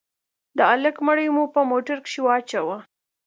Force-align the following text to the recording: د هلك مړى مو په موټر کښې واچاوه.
د 0.57 0.59
هلك 0.71 0.95
مړى 1.07 1.27
مو 1.35 1.43
په 1.53 1.61
موټر 1.71 1.97
کښې 2.05 2.21
واچاوه. 2.23 2.77